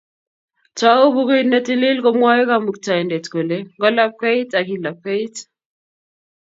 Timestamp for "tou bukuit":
0.79-1.45